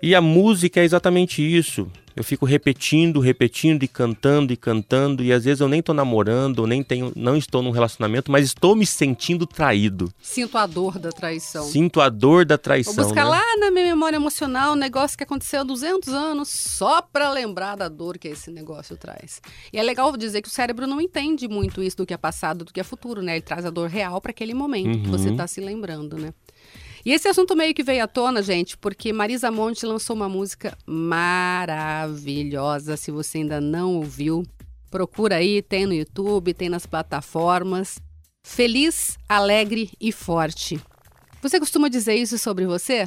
E 0.00 0.14
a 0.14 0.20
música 0.22 0.80
é 0.80 0.84
exatamente 0.84 1.42
isso. 1.42 1.86
Eu 2.16 2.22
fico 2.22 2.46
repetindo, 2.46 3.18
repetindo 3.18 3.82
e 3.82 3.88
cantando 3.88 4.52
e 4.52 4.56
cantando 4.56 5.22
e 5.22 5.32
às 5.32 5.44
vezes 5.44 5.60
eu 5.60 5.68
nem 5.68 5.80
estou 5.80 5.94
namorando, 5.94 6.66
nem 6.66 6.82
tenho, 6.82 7.12
não 7.16 7.36
estou 7.36 7.62
num 7.62 7.70
relacionamento, 7.70 8.30
mas 8.30 8.44
estou 8.44 8.76
me 8.76 8.86
sentindo 8.86 9.46
traído. 9.46 10.12
Sinto 10.22 10.56
a 10.56 10.66
dor 10.66 10.98
da 10.98 11.10
traição. 11.10 11.64
Sinto 11.64 12.00
a 12.00 12.08
dor 12.08 12.44
da 12.44 12.56
traição. 12.56 12.94
Vou 12.94 13.04
buscar 13.04 13.24
né? 13.24 13.30
lá 13.30 13.56
na 13.58 13.70
minha 13.70 13.86
memória 13.86 14.16
emocional 14.16 14.74
um 14.74 14.76
negócio 14.76 15.18
que 15.18 15.24
aconteceu 15.24 15.60
há 15.60 15.64
200 15.64 16.08
anos 16.08 16.48
só 16.48 17.02
para 17.02 17.30
lembrar 17.30 17.76
da 17.76 17.88
dor 17.88 18.16
que 18.16 18.28
esse 18.28 18.50
negócio 18.50 18.96
traz. 18.96 19.42
E 19.72 19.78
é 19.78 19.82
legal 19.82 20.16
dizer 20.16 20.40
que 20.40 20.48
o 20.48 20.52
cérebro 20.52 20.86
não 20.86 21.00
entende 21.00 21.48
muito 21.48 21.82
isso 21.82 21.96
do 21.96 22.06
que 22.06 22.14
é 22.14 22.16
passado, 22.16 22.64
do 22.64 22.72
que 22.72 22.80
é 22.80 22.84
futuro, 22.84 23.22
né? 23.22 23.32
Ele 23.32 23.42
traz 23.42 23.64
a 23.64 23.70
dor 23.70 23.88
real 23.88 24.20
para 24.20 24.30
aquele 24.30 24.54
momento 24.54 24.96
uhum. 24.96 25.02
que 25.02 25.08
você 25.08 25.30
está 25.30 25.46
se 25.46 25.60
lembrando, 25.60 26.16
né? 26.16 26.32
E 27.04 27.12
esse 27.12 27.28
assunto 27.28 27.54
meio 27.54 27.74
que 27.74 27.82
veio 27.82 28.02
à 28.02 28.08
tona, 28.08 28.42
gente, 28.42 28.78
porque 28.78 29.12
Marisa 29.12 29.50
Monte 29.50 29.84
lançou 29.84 30.16
uma 30.16 30.26
música 30.26 30.74
maravilhosa. 30.86 32.96
Se 32.96 33.10
você 33.10 33.36
ainda 33.38 33.60
não 33.60 33.96
ouviu, 33.96 34.42
procura 34.90 35.36
aí, 35.36 35.60
tem 35.60 35.84
no 35.84 35.92
YouTube, 35.92 36.54
tem 36.54 36.70
nas 36.70 36.86
plataformas. 36.86 37.98
Feliz, 38.42 39.18
alegre 39.28 39.90
e 40.00 40.10
forte. 40.10 40.80
Você 41.42 41.60
costuma 41.60 41.90
dizer 41.90 42.14
isso 42.14 42.38
sobre 42.38 42.64
você? 42.64 43.06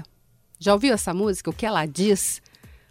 Já 0.59 0.73
ouviu 0.73 0.93
essa 0.93 1.11
música? 1.11 1.49
O 1.49 1.53
que 1.53 1.65
ela 1.65 1.87
diz? 1.87 2.39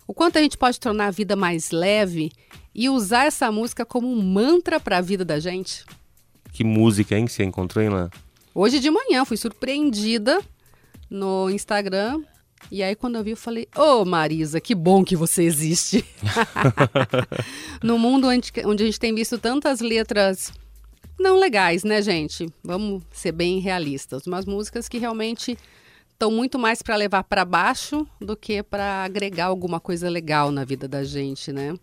O 0.08 0.14
quanto 0.14 0.38
a 0.38 0.42
gente 0.42 0.58
pode 0.58 0.80
tornar 0.80 1.06
a 1.06 1.12
vida 1.12 1.36
mais 1.36 1.70
leve 1.70 2.32
e 2.74 2.88
usar 2.88 3.26
essa 3.26 3.52
música 3.52 3.86
como 3.86 4.10
um 4.10 4.20
mantra 4.20 4.80
para 4.80 4.98
a 4.98 5.02
vida 5.02 5.24
da 5.24 5.38
gente? 5.38 5.84
Que 6.52 6.64
música, 6.64 7.16
hein, 7.16 7.26
que 7.26 7.32
você 7.32 7.44
encontrou, 7.44 7.84
hein, 7.84 7.90
lá? 7.90 8.10
Hoje 8.52 8.80
de 8.80 8.90
manhã 8.90 9.24
fui 9.24 9.36
surpreendida 9.36 10.42
no 11.10 11.50
Instagram. 11.50 12.22
E 12.70 12.82
aí, 12.82 12.94
quando 12.94 13.16
eu 13.16 13.24
vi, 13.24 13.30
eu 13.30 13.36
falei: 13.36 13.68
Ô, 13.76 14.00
oh, 14.00 14.04
Marisa, 14.04 14.60
que 14.60 14.74
bom 14.74 15.04
que 15.04 15.16
você 15.16 15.42
existe. 15.42 16.04
no 17.82 17.98
mundo 17.98 18.28
onde, 18.28 18.52
onde 18.64 18.82
a 18.82 18.86
gente 18.86 19.00
tem 19.00 19.14
visto 19.14 19.38
tantas 19.38 19.80
letras 19.80 20.52
não 21.18 21.38
legais, 21.38 21.84
né, 21.84 22.02
gente? 22.02 22.46
Vamos 22.62 23.02
ser 23.12 23.32
bem 23.32 23.58
realistas. 23.58 24.26
Umas 24.26 24.44
músicas 24.44 24.88
que 24.88 24.98
realmente 24.98 25.56
estão 26.12 26.30
muito 26.30 26.58
mais 26.58 26.82
para 26.82 26.96
levar 26.96 27.24
para 27.24 27.44
baixo 27.44 28.06
do 28.20 28.36
que 28.36 28.62
para 28.62 29.04
agregar 29.04 29.46
alguma 29.46 29.78
coisa 29.78 30.08
legal 30.08 30.50
na 30.50 30.64
vida 30.64 30.88
da 30.88 31.04
gente, 31.04 31.52
né? 31.52 31.74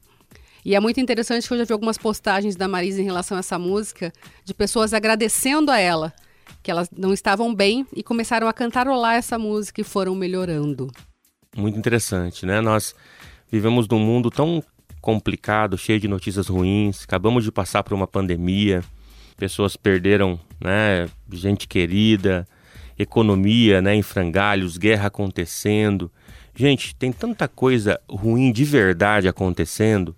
E 0.65 0.75
é 0.75 0.79
muito 0.79 0.99
interessante 0.99 1.47
que 1.47 1.53
eu 1.53 1.57
já 1.57 1.65
vi 1.65 1.73
algumas 1.73 1.97
postagens 1.97 2.55
da 2.55 2.67
Marisa 2.67 3.01
em 3.01 3.05
relação 3.05 3.35
a 3.35 3.41
essa 3.41 3.59
música, 3.59 4.13
de 4.45 4.53
pessoas 4.53 4.93
agradecendo 4.93 5.69
a 5.69 5.77
ela 5.77 6.13
que 6.61 6.71
elas 6.71 6.89
não 6.95 7.13
estavam 7.13 7.53
bem 7.53 7.85
e 7.95 8.03
começaram 8.03 8.47
a 8.47 8.53
cantarolar 8.53 9.15
essa 9.15 9.37
música 9.37 9.81
e 9.81 9.83
foram 9.83 10.15
melhorando. 10.15 10.89
Muito 11.55 11.77
interessante, 11.77 12.45
né? 12.45 12.61
Nós 12.61 12.95
vivemos 13.51 13.87
num 13.87 13.99
mundo 13.99 14.29
tão 14.29 14.63
complicado, 15.01 15.77
cheio 15.77 15.99
de 15.99 16.07
notícias 16.07 16.47
ruins, 16.47 17.03
acabamos 17.03 17.43
de 17.43 17.51
passar 17.51 17.83
por 17.83 17.93
uma 17.93 18.07
pandemia, 18.07 18.83
pessoas 19.35 19.75
perderam, 19.75 20.39
né, 20.61 21.09
gente 21.31 21.67
querida, 21.67 22.47
economia, 22.97 23.81
né, 23.81 23.93
em 23.93 24.01
frangalhos, 24.01 24.77
guerra 24.77 25.07
acontecendo. 25.07 26.09
Gente, 26.55 26.95
tem 26.95 27.11
tanta 27.11 27.47
coisa 27.47 27.99
ruim 28.09 28.51
de 28.51 28.63
verdade 28.63 29.27
acontecendo 29.27 30.15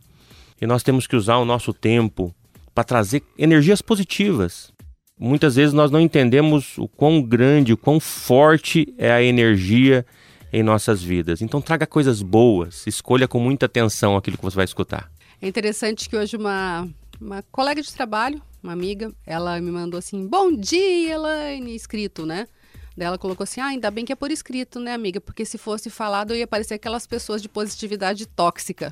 e 0.62 0.68
nós 0.68 0.84
temos 0.84 1.08
que 1.08 1.16
usar 1.16 1.38
o 1.38 1.46
nosso 1.46 1.74
tempo 1.74 2.34
para 2.74 2.84
trazer 2.84 3.24
energias 3.38 3.82
positivas. 3.82 4.72
Muitas 5.18 5.56
vezes 5.56 5.74
nós 5.74 5.90
não 5.90 6.00
entendemos 6.00 6.78
o 6.78 6.90
quão 6.90 7.22
grande, 7.22 7.72
o 7.72 7.78
quão 7.78 8.02
forte 8.02 8.94
é 8.98 9.12
a 9.12 9.24
energia 9.24 10.06
em 10.52 10.62
nossas 10.62 11.02
vidas. 11.02 11.42
Então 11.42 11.62
traga 11.62 11.88
coisas 11.88 12.22
boas, 12.22 12.86
escolha 12.86 13.26
com 13.26 13.40
muita 13.40 13.66
atenção 13.66 14.18
aquilo 14.18 14.38
que 14.38 14.44
você 14.44 14.58
vai 14.58 14.66
escutar. 14.66 15.10
É 15.42 15.48
interessante 15.48 16.10
que 16.10 16.18
hoje 16.18 16.36
uma, 16.36 16.88
uma 17.20 17.42
colega 17.44 17.82
de 17.82 17.94
trabalho, 17.94 18.42
uma 18.62 18.74
amiga, 18.74 19.10
ela 19.26 19.60
me 19.62 19.72
mandou 19.72 19.98
assim: 19.98 20.28
Bom 20.28 20.52
dia, 20.54 21.14
Elaine, 21.14 21.74
escrito, 21.74 22.26
né? 22.26 22.46
Daí 22.98 23.08
ela 23.08 23.18
colocou 23.18 23.46
assim: 23.46 23.62
Ah, 23.62 23.68
ainda 23.68 23.90
bem 23.90 24.04
que 24.04 24.12
é 24.12 24.16
por 24.16 24.32
escrito, 24.32 24.82
né, 24.82 24.94
amiga? 24.94 25.22
Porque 25.22 25.46
se 25.46 25.58
fosse 25.58 25.90
falado, 25.90 26.32
eu 26.32 26.38
ia 26.38 26.48
parecer 26.48 26.74
aquelas 26.74 27.08
pessoas 27.08 27.42
de 27.42 27.48
positividade 27.48 28.26
tóxica. 28.26 28.92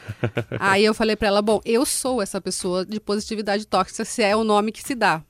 Aí 0.58 0.84
eu 0.84 0.94
falei 0.94 1.16
para 1.16 1.28
ela: 1.28 1.42
Bom, 1.42 1.60
eu 1.66 1.84
sou 1.84 2.22
essa 2.22 2.40
pessoa 2.40 2.86
de 2.86 2.98
positividade 2.98 3.66
tóxica, 3.66 4.06
se 4.06 4.22
é 4.22 4.34
o 4.34 4.42
nome 4.42 4.72
que 4.72 4.82
se 4.82 4.94
dá. 4.94 5.22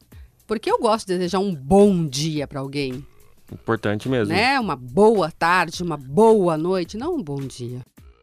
Porque 0.51 0.69
eu 0.69 0.81
gosto 0.81 1.07
de 1.07 1.13
desejar 1.13 1.39
um 1.39 1.55
bom 1.55 2.05
dia 2.05 2.45
para 2.45 2.59
alguém. 2.59 3.07
Importante 3.53 4.09
mesmo. 4.09 4.35
Né? 4.35 4.59
Uma 4.59 4.75
boa 4.75 5.31
tarde, 5.31 5.81
uma 5.81 5.97
boa 5.97 6.59
noite, 6.59 6.97
não 6.97 7.15
um 7.15 7.23
bom 7.23 7.39
dia. 7.39 7.83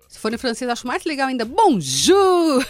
Se 0.10 0.20
for 0.20 0.34
em 0.34 0.38
francês, 0.38 0.70
acho 0.70 0.86
mais 0.86 1.06
legal 1.06 1.30
ainda. 1.30 1.46
Bonjour! 1.46 2.68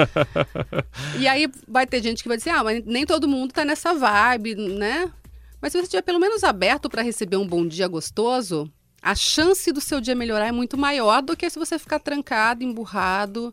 e 1.20 1.28
aí 1.28 1.46
vai 1.68 1.86
ter 1.86 2.02
gente 2.02 2.22
que 2.22 2.28
vai 2.30 2.38
dizer, 2.38 2.48
ah, 2.48 2.64
mas 2.64 2.82
nem 2.86 3.04
todo 3.04 3.28
mundo 3.28 3.52
tá 3.52 3.66
nessa 3.66 3.92
vibe, 3.92 4.54
né? 4.54 5.12
Mas 5.60 5.72
se 5.72 5.78
você 5.78 5.84
estiver 5.84 6.02
pelo 6.02 6.18
menos 6.18 6.42
aberto 6.42 6.88
para 6.88 7.02
receber 7.02 7.36
um 7.36 7.46
bom 7.46 7.66
dia 7.66 7.86
gostoso, 7.86 8.66
a 9.02 9.14
chance 9.14 9.70
do 9.72 9.80
seu 9.82 10.00
dia 10.00 10.14
melhorar 10.14 10.46
é 10.46 10.52
muito 10.52 10.78
maior 10.78 11.20
do 11.20 11.36
que 11.36 11.50
se 11.50 11.58
você 11.58 11.78
ficar 11.78 11.98
trancado, 11.98 12.64
emburrado 12.64 13.50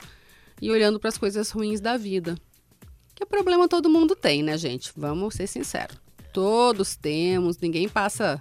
e 0.61 0.71
olhando 0.71 1.01
para 1.01 1.09
as 1.09 1.17
coisas 1.17 1.51
ruins 1.51 1.81
da 1.81 1.97
vida. 1.97 2.37
Que 3.17 3.25
problema 3.25 3.67
todo 3.67 3.89
mundo 3.89 4.15
tem, 4.15 4.43
né, 4.43 4.55
gente? 4.59 4.91
Vamos 4.95 5.33
ser 5.33 5.47
sinceros. 5.47 5.97
Todos 6.31 6.95
temos, 6.95 7.57
ninguém 7.57 7.89
passa 7.89 8.39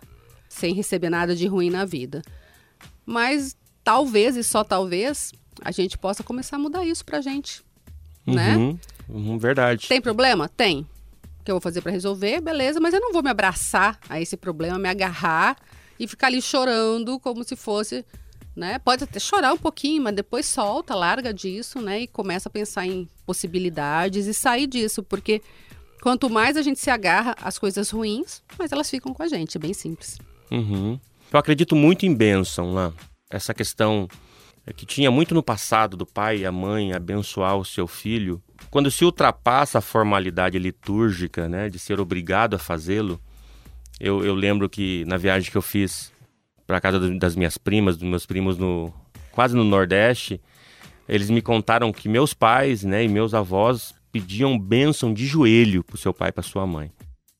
sem 0.50 0.74
receber 0.74 1.08
nada 1.08 1.34
de 1.34 1.46
ruim 1.46 1.70
na 1.70 1.86
vida. 1.86 2.20
Mas 3.06 3.56
talvez 3.82 4.36
e 4.36 4.44
só 4.44 4.62
talvez 4.62 5.32
a 5.62 5.70
gente 5.70 5.96
possa 5.96 6.22
começar 6.22 6.56
a 6.56 6.58
mudar 6.58 6.84
isso 6.84 7.06
pra 7.06 7.22
gente, 7.22 7.62
né? 8.26 8.54
uhum, 8.54 8.72
né? 8.72 8.78
Uhum, 9.08 9.38
verdade. 9.38 9.88
Tem 9.88 9.98
problema? 9.98 10.46
Tem. 10.46 10.80
O 11.40 11.44
que 11.44 11.50
eu 11.50 11.54
vou 11.54 11.60
fazer 11.60 11.80
para 11.80 11.92
resolver? 11.92 12.42
Beleza, 12.42 12.78
mas 12.78 12.92
eu 12.92 13.00
não 13.00 13.14
vou 13.14 13.22
me 13.22 13.30
abraçar 13.30 13.98
a 14.10 14.20
esse 14.20 14.36
problema, 14.36 14.78
me 14.78 14.90
agarrar 14.90 15.56
e 15.98 16.06
ficar 16.06 16.26
ali 16.26 16.42
chorando 16.42 17.18
como 17.18 17.42
se 17.44 17.56
fosse, 17.56 18.04
né? 18.56 18.78
Pode 18.78 19.04
até 19.04 19.20
chorar 19.20 19.52
um 19.52 19.58
pouquinho, 19.58 20.02
mas 20.02 20.14
depois 20.14 20.46
solta, 20.46 20.94
larga 20.94 21.32
disso, 21.32 21.80
né? 21.80 22.00
E 22.00 22.06
começa 22.06 22.48
a 22.48 22.52
pensar 22.52 22.86
em 22.86 23.08
possibilidades 23.26 24.26
e 24.26 24.34
sair 24.34 24.66
disso, 24.66 25.02
porque 25.02 25.42
quanto 26.00 26.30
mais 26.30 26.56
a 26.56 26.62
gente 26.62 26.80
se 26.80 26.90
agarra 26.90 27.36
às 27.40 27.58
coisas 27.58 27.90
ruins, 27.90 28.42
mais 28.58 28.72
elas 28.72 28.88
ficam 28.88 29.12
com 29.12 29.22
a 29.22 29.28
gente, 29.28 29.56
é 29.56 29.60
bem 29.60 29.74
simples. 29.74 30.18
Uhum. 30.50 30.98
Eu 31.32 31.38
acredito 31.38 31.76
muito 31.76 32.06
em 32.06 32.14
bênção 32.14 32.72
lá 32.72 32.92
essa 33.30 33.52
questão 33.52 34.08
que 34.74 34.86
tinha 34.86 35.10
muito 35.10 35.34
no 35.34 35.42
passado 35.42 35.96
do 35.96 36.06
pai 36.06 36.38
e 36.38 36.46
a 36.46 36.50
mãe 36.50 36.92
abençoar 36.92 37.56
o 37.56 37.64
seu 37.64 37.86
filho, 37.86 38.42
quando 38.70 38.90
se 38.90 39.04
ultrapassa 39.04 39.78
a 39.78 39.82
formalidade 39.82 40.58
litúrgica, 40.58 41.48
né, 41.48 41.68
de 41.68 41.78
ser 41.78 42.00
obrigado 42.00 42.54
a 42.54 42.58
fazê-lo, 42.58 43.20
eu, 44.00 44.24
eu 44.24 44.34
lembro 44.34 44.68
que 44.68 45.04
na 45.06 45.16
viagem 45.16 45.50
que 45.50 45.56
eu 45.56 45.62
fiz 45.62 46.12
para 46.66 46.80
casa 46.80 46.98
das 47.14 47.36
minhas 47.36 47.56
primas, 47.56 47.96
dos 47.96 48.08
meus 48.08 48.26
primos 48.26 48.58
no 48.58 48.92
quase 49.32 49.54
no 49.54 49.64
Nordeste, 49.64 50.40
eles 51.08 51.28
me 51.28 51.42
contaram 51.42 51.92
que 51.92 52.08
meus 52.08 52.32
pais, 52.32 52.82
né, 52.82 53.04
e 53.04 53.08
meus 53.08 53.34
avós 53.34 53.94
pediam 54.10 54.58
bênção 54.58 55.12
de 55.12 55.26
joelho 55.26 55.84
para 55.84 55.94
o 55.94 55.98
seu 55.98 56.12
pai 56.12 56.30
e 56.30 56.32
para 56.32 56.42
sua 56.42 56.66
mãe. 56.66 56.90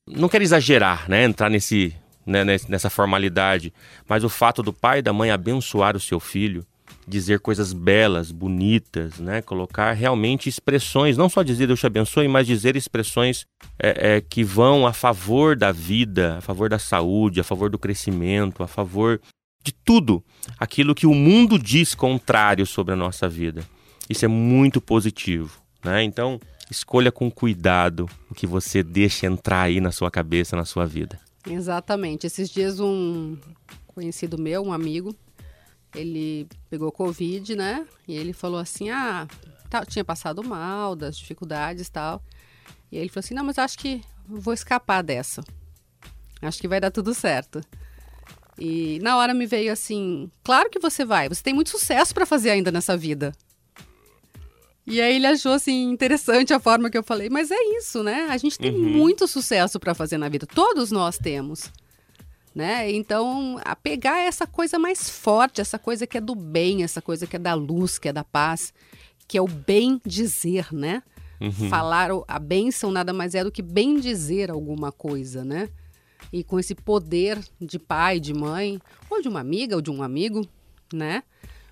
Não 0.06 0.28
quero 0.28 0.44
exagerar, 0.44 1.08
né, 1.08 1.24
entrar 1.24 1.48
nesse 1.48 1.94
né, 2.24 2.44
nessa 2.44 2.90
formalidade, 2.90 3.72
mas 4.08 4.24
o 4.24 4.28
fato 4.28 4.62
do 4.62 4.72
pai 4.72 4.98
e 4.98 5.02
da 5.02 5.12
mãe 5.12 5.30
abençoar 5.30 5.96
o 5.96 6.00
seu 6.00 6.18
filho, 6.18 6.66
dizer 7.06 7.40
coisas 7.40 7.72
belas, 7.72 8.32
bonitas, 8.32 9.18
né, 9.18 9.40
colocar 9.40 9.92
realmente 9.92 10.48
expressões, 10.48 11.16
não 11.16 11.28
só 11.28 11.42
dizer 11.42 11.66
Deus 11.66 11.80
te 11.80 11.86
abençoe, 11.86 12.26
mas 12.26 12.46
dizer 12.46 12.76
expressões 12.76 13.46
é, 13.78 14.16
é, 14.16 14.20
que 14.20 14.42
vão 14.42 14.86
a 14.86 14.92
favor 14.92 15.56
da 15.56 15.70
vida, 15.70 16.38
a 16.38 16.40
favor 16.40 16.68
da 16.68 16.78
saúde, 16.78 17.40
a 17.40 17.44
favor 17.44 17.70
do 17.70 17.78
crescimento, 17.78 18.62
a 18.62 18.66
favor 18.66 19.20
de 19.62 19.72
tudo 19.72 20.24
aquilo 20.58 20.94
que 20.94 21.06
o 21.06 21.14
mundo 21.14 21.58
diz 21.58 21.94
contrário 21.94 22.66
sobre 22.66 22.94
a 22.94 22.96
nossa 22.96 23.28
vida. 23.28 23.64
Isso 24.08 24.24
é 24.24 24.28
muito 24.28 24.80
positivo, 24.80 25.60
né? 25.84 26.02
Então, 26.04 26.38
escolha 26.70 27.10
com 27.10 27.30
cuidado 27.30 28.08
o 28.30 28.34
que 28.34 28.46
você 28.46 28.82
deixa 28.82 29.26
entrar 29.26 29.62
aí 29.62 29.80
na 29.80 29.90
sua 29.90 30.10
cabeça, 30.10 30.56
na 30.56 30.64
sua 30.64 30.86
vida. 30.86 31.18
Exatamente. 31.48 32.26
Esses 32.26 32.48
dias 32.48 32.78
um 32.80 33.36
conhecido 33.88 34.38
meu, 34.38 34.62
um 34.62 34.72
amigo, 34.72 35.14
ele 35.94 36.48
pegou 36.68 36.92
Covid, 36.92 37.54
né? 37.54 37.86
E 38.06 38.14
ele 38.14 38.32
falou 38.32 38.58
assim: 38.58 38.90
ah, 38.90 39.26
tá, 39.68 39.84
tinha 39.84 40.04
passado 40.04 40.42
mal, 40.42 40.94
das 40.96 41.18
dificuldades 41.18 41.86
e 41.86 41.90
tal. 41.90 42.22
E 42.90 42.96
ele 42.96 43.08
falou 43.08 43.20
assim: 43.20 43.34
não, 43.34 43.44
mas 43.44 43.58
acho 43.58 43.78
que 43.78 44.02
vou 44.26 44.54
escapar 44.54 45.02
dessa. 45.02 45.42
Acho 46.42 46.60
que 46.60 46.68
vai 46.68 46.80
dar 46.80 46.90
tudo 46.90 47.14
certo. 47.14 47.60
E 48.58 48.98
na 49.00 49.16
hora 49.16 49.34
me 49.34 49.46
veio 49.46 49.72
assim: 49.72 50.30
claro 50.42 50.70
que 50.70 50.78
você 50.78 51.04
vai, 51.04 51.28
você 51.28 51.42
tem 51.42 51.54
muito 51.54 51.70
sucesso 51.70 52.14
para 52.14 52.26
fazer 52.26 52.50
ainda 52.50 52.72
nessa 52.72 52.96
vida. 52.96 53.32
E 54.86 55.00
aí 55.00 55.16
ele 55.16 55.26
achou 55.26 55.52
assim 55.52 55.90
interessante 55.90 56.54
a 56.54 56.60
forma 56.60 56.88
que 56.88 56.96
eu 56.96 57.02
falei, 57.02 57.28
mas 57.28 57.50
é 57.50 57.60
isso, 57.76 58.04
né? 58.04 58.28
A 58.30 58.36
gente 58.36 58.56
tem 58.56 58.72
uhum. 58.72 58.90
muito 58.90 59.26
sucesso 59.26 59.80
para 59.80 59.94
fazer 59.94 60.16
na 60.16 60.28
vida, 60.28 60.46
todos 60.46 60.92
nós 60.92 61.18
temos. 61.18 61.72
Né? 62.56 62.90
Então, 62.90 63.60
a 63.66 63.76
pegar 63.76 64.20
essa 64.20 64.46
coisa 64.46 64.78
mais 64.78 65.10
forte, 65.10 65.60
essa 65.60 65.78
coisa 65.78 66.06
que 66.06 66.16
é 66.16 66.20
do 66.22 66.34
bem, 66.34 66.82
essa 66.82 67.02
coisa 67.02 67.26
que 67.26 67.36
é 67.36 67.38
da 67.38 67.52
luz, 67.52 67.98
que 67.98 68.08
é 68.08 68.12
da 68.14 68.24
paz, 68.24 68.72
que 69.28 69.36
é 69.36 69.42
o 69.42 69.46
bem 69.46 70.00
dizer, 70.06 70.72
né? 70.72 71.02
Uhum. 71.38 71.68
Falar 71.68 72.08
a 72.26 72.38
bênção 72.38 72.90
nada 72.90 73.12
mais 73.12 73.34
é 73.34 73.44
do 73.44 73.52
que 73.52 73.60
bem 73.60 74.00
dizer 74.00 74.50
alguma 74.50 74.90
coisa, 74.90 75.44
né? 75.44 75.68
E 76.32 76.42
com 76.42 76.58
esse 76.58 76.74
poder 76.74 77.38
de 77.60 77.78
pai, 77.78 78.18
de 78.18 78.32
mãe, 78.32 78.80
ou 79.10 79.20
de 79.20 79.28
uma 79.28 79.40
amiga, 79.40 79.76
ou 79.76 79.82
de 79.82 79.90
um 79.90 80.02
amigo, 80.02 80.48
né? 80.90 81.24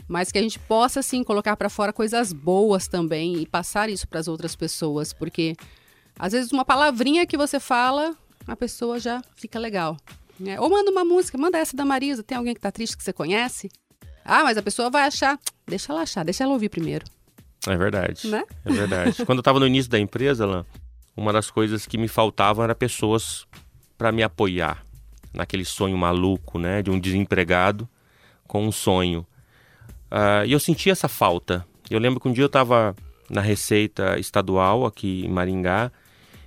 mas 0.07 0.31
que 0.31 0.37
a 0.37 0.43
gente 0.43 0.59
possa 0.59 1.00
assim 1.00 1.25
colocar 1.25 1.57
para 1.57 1.71
fora 1.71 1.95
coisas 1.95 2.31
boas 2.31 2.87
também 2.87 3.37
e 3.37 3.47
passar 3.47 3.88
isso 3.88 4.07
para 4.07 4.21
as 4.21 4.29
outras 4.29 4.55
pessoas, 4.55 5.14
porque 5.14 5.57
às 6.19 6.35
vezes 6.35 6.53
uma 6.53 6.62
palavrinha 6.62 7.26
que 7.26 7.38
você 7.38 7.59
fala, 7.59 8.14
a 8.47 8.55
pessoa 8.55 8.99
já 8.99 9.23
fica 9.35 9.59
legal. 9.59 9.97
Né? 10.38 10.59
Ou 10.61 10.69
manda 10.69 10.91
uma 10.91 11.05
música, 11.05 11.38
manda 11.38 11.59
essa 11.59 11.76
da 11.76 11.85
Marisa, 11.85 12.23
tem 12.23 12.37
alguém 12.37 12.55
que 12.55 12.59
está 12.59 12.73
triste 12.73 12.97
que 12.97 13.05
você 13.05 13.12
conhece? 13.12 13.71
Ah, 14.25 14.43
mas 14.43 14.57
a 14.57 14.62
pessoa 14.62 14.91
vai 14.91 15.03
achar, 15.03 15.38
deixa 15.67 15.93
ela 15.93 16.03
achar, 16.03 16.25
deixa 16.25 16.45
ela 16.45 16.53
ouvir 16.53 16.69
primeiro. 16.69 17.05
É 17.67 17.76
verdade. 17.76 18.26
Né? 18.29 18.45
É 18.64 18.73
verdade. 18.73 19.25
Quando 19.25 19.38
eu 19.38 19.43
estava 19.43 19.61
no 19.61 19.67
início 19.67 19.91
da 19.91 19.99
empresa, 19.99 20.47
lá, 20.47 20.67
uma 21.17 21.33
das 21.33 21.50
coisas 21.50 21.87
que 21.87 21.97
me 21.97 22.09
faltavam 22.09 22.64
era 22.64 22.75
pessoas 22.75 23.47
para 23.97 24.11
me 24.11 24.23
apoiar 24.23 24.85
naquele 25.33 25.64
sonho 25.64 25.97
maluco, 25.97 26.59
né, 26.59 26.83
de 26.83 26.91
um 26.91 26.99
desempregado 26.99 27.88
com 28.47 28.67
um 28.67 28.73
sonho. 28.73 29.26
Uh, 30.11 30.47
e 30.47 30.53
eu 30.53 30.61
senti 30.61 30.91
essa 30.91 31.09
falta. 31.09 31.67
Eu 31.91 31.99
lembro 31.99 32.21
que 32.21 32.29
um 32.29 32.33
dia 32.33 32.45
eu 32.45 32.47
estava 32.47 32.95
na 33.29 33.41
Receita 33.41 34.19
Estadual 34.19 34.87
aqui 34.87 35.25
em 35.25 35.29
Maringá 35.29 35.91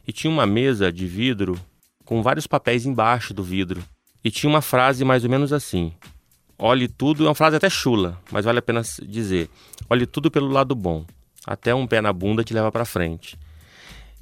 e 0.07 0.13
tinha 0.13 0.31
uma 0.31 0.45
mesa 0.45 0.91
de 0.91 1.05
vidro 1.05 1.59
com 2.07 2.23
vários 2.23 2.47
papéis 2.47 2.85
embaixo 2.85 3.33
do 3.33 3.43
vidro. 3.43 3.83
e 4.23 4.31
tinha 4.31 4.49
uma 4.49 4.61
frase 4.61 5.05
mais 5.05 5.23
ou 5.23 5.29
menos 5.29 5.53
assim: 5.53 5.93
Olhe 6.57 6.87
tudo, 6.87 7.25
é 7.25 7.29
uma 7.29 7.35
frase 7.35 7.57
até 7.57 7.69
chula, 7.69 8.19
mas 8.31 8.45
vale 8.45 8.59
a 8.59 8.61
pena 8.61 8.81
dizer. 9.03 9.49
Olhe 9.89 10.07
tudo 10.07 10.31
pelo 10.31 10.47
lado 10.47 10.73
bom. 10.73 11.05
Até 11.45 11.75
um 11.75 11.85
pé 11.85 12.01
na 12.01 12.11
bunda 12.11 12.43
te 12.43 12.53
leva 12.53 12.71
para 12.71 12.83
frente. 12.83 13.37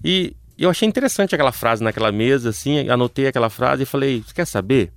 E 0.03 0.35
eu 0.57 0.69
achei 0.69 0.87
interessante 0.87 1.33
aquela 1.33 1.51
frase 1.51 1.83
naquela 1.83 2.11
mesa, 2.11 2.49
assim, 2.49 2.89
anotei 2.89 3.27
aquela 3.27 3.49
frase 3.49 3.83
e 3.83 3.85
falei: 3.85 4.23
quer 4.33 4.45
saber? 4.45 4.91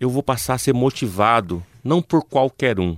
Eu 0.00 0.08
vou 0.08 0.22
passar 0.22 0.54
a 0.54 0.58
ser 0.58 0.72
motivado, 0.72 1.62
não 1.82 2.00
por 2.00 2.24
qualquer 2.24 2.78
um, 2.78 2.96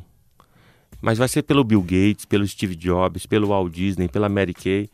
mas 1.00 1.16
vai 1.16 1.28
ser 1.28 1.42
pelo 1.42 1.64
Bill 1.64 1.82
Gates, 1.82 2.26
pelo 2.26 2.46
Steve 2.46 2.76
Jobs, 2.76 3.24
pelo 3.24 3.48
Walt 3.48 3.72
Disney, 3.72 4.06
pela 4.06 4.28
Mary 4.28 4.52
Kay. 4.52 4.90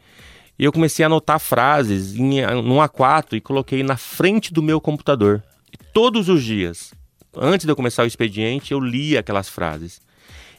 E 0.59 0.65
eu 0.65 0.73
comecei 0.73 1.05
a 1.05 1.07
anotar 1.07 1.39
frases 1.39 2.15
em, 2.15 2.41
num 2.63 2.79
A4 2.79 3.35
e 3.35 3.41
coloquei 3.41 3.83
na 3.83 3.97
frente 3.97 4.53
do 4.53 4.63
meu 4.63 4.81
computador. 4.81 5.43
E 5.73 5.77
todos 5.77 6.29
os 6.29 6.43
dias, 6.43 6.95
antes 7.37 7.67
de 7.67 7.73
eu 7.73 7.77
começar 7.77 8.03
o 8.03 8.07
expediente, 8.07 8.73
eu 8.73 8.81
lia 8.81 9.21
aquelas 9.21 9.49
frases. 9.49 10.01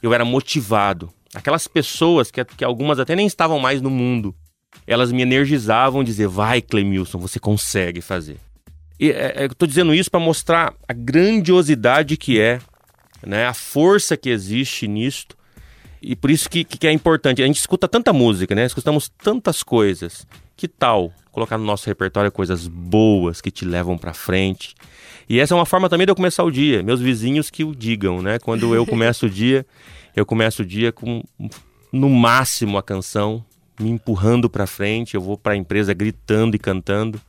Eu 0.01 0.13
era 0.13 0.23
motivado. 0.23 1.11
Aquelas 1.33 1.67
pessoas 1.67 2.31
que, 2.31 2.43
que 2.45 2.63
algumas 2.63 2.99
até 2.99 3.15
nem 3.15 3.27
estavam 3.27 3.59
mais 3.59 3.81
no 3.81 3.89
mundo, 3.89 4.35
elas 4.85 5.11
me 5.11 5.21
energizavam 5.21 6.03
dizer: 6.03 6.27
vai, 6.27 6.61
Clemilson, 6.61 7.19
você 7.19 7.39
consegue 7.39 8.01
fazer. 8.01 8.37
E 8.99 9.11
é, 9.11 9.33
é 9.35 9.43
eu 9.43 9.47
estou 9.47 9.67
dizendo 9.67 9.93
isso 9.93 10.09
para 10.09 10.19
mostrar 10.19 10.73
a 10.87 10.93
grandiosidade 10.93 12.17
que 12.17 12.39
é, 12.39 12.59
né, 13.25 13.45
a 13.45 13.53
força 13.53 14.17
que 14.17 14.29
existe 14.29 14.87
nisto. 14.87 15.37
E 16.01 16.15
por 16.15 16.29
isso 16.29 16.49
que, 16.49 16.63
que 16.63 16.87
é 16.87 16.91
importante. 16.91 17.41
A 17.41 17.45
gente 17.45 17.59
escuta 17.59 17.87
tanta 17.87 18.13
música, 18.13 18.53
né? 18.53 18.65
Escutamos 18.65 19.09
tantas 19.09 19.63
coisas. 19.63 20.27
Que 20.55 20.67
tal 20.67 21.13
colocar 21.31 21.57
no 21.57 21.65
nosso 21.65 21.85
repertório 21.85 22.31
coisas 22.31 22.67
boas 22.67 23.41
que 23.41 23.51
te 23.51 23.63
levam 23.63 23.97
para 23.97 24.13
frente? 24.13 24.75
E 25.29 25.39
essa 25.39 25.53
é 25.53 25.55
uma 25.55 25.65
forma 25.65 25.89
também 25.89 26.05
de 26.05 26.11
eu 26.11 26.15
começar 26.15 26.43
o 26.43 26.51
dia. 26.51 26.81
Meus 26.81 26.99
vizinhos 26.99 27.49
que 27.49 27.63
o 27.63 27.75
digam, 27.75 28.21
né? 28.21 28.39
Quando 28.39 28.73
eu 28.73 28.85
começo 28.87 29.25
o 29.25 29.29
dia, 29.29 29.65
eu 30.15 30.25
começo 30.25 30.61
o 30.61 30.65
dia 30.65 30.91
com 30.91 31.23
no 31.91 32.09
máximo 32.09 32.77
a 32.77 32.83
canção 32.83 33.43
me 33.79 33.89
empurrando 33.89 34.49
para 34.49 34.65
frente. 34.65 35.15
Eu 35.15 35.21
vou 35.21 35.37
para 35.37 35.53
a 35.53 35.57
empresa 35.57 35.93
gritando 35.93 36.55
e 36.55 36.59
cantando. 36.59 37.21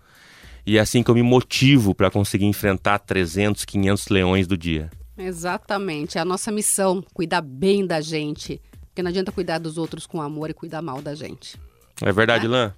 E 0.66 0.76
é 0.76 0.80
assim 0.80 1.02
que 1.02 1.10
eu 1.10 1.14
me 1.14 1.22
motivo 1.22 1.94
para 1.94 2.10
conseguir 2.10 2.44
enfrentar 2.44 2.98
300, 2.98 3.64
500 3.64 4.08
leões 4.08 4.46
do 4.46 4.56
dia. 4.56 4.90
Exatamente. 5.18 6.16
É 6.16 6.20
a 6.20 6.24
nossa 6.24 6.52
missão, 6.52 7.02
cuidar 7.12 7.40
bem 7.40 7.86
da 7.86 8.00
gente. 8.00 8.60
Porque 8.86 9.02
não 9.02 9.10
adianta 9.10 9.32
cuidar 9.32 9.58
dos 9.58 9.76
outros 9.76 10.06
com 10.06 10.22
amor 10.22 10.50
e 10.50 10.54
cuidar 10.54 10.80
mal 10.80 11.02
da 11.02 11.14
gente. 11.14 11.60
É 12.00 12.12
verdade, 12.12 12.46
é? 12.46 12.48
Lã? 12.48 12.74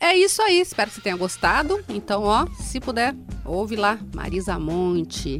É 0.00 0.16
isso 0.16 0.42
aí, 0.42 0.60
espero 0.60 0.90
que 0.90 0.96
você 0.96 1.00
tenha 1.00 1.16
gostado. 1.16 1.82
Então, 1.88 2.24
ó, 2.24 2.46
se 2.58 2.80
puder, 2.80 3.14
ouve 3.44 3.76
lá, 3.76 3.98
Marisa 4.14 4.58
Monte. 4.58 5.38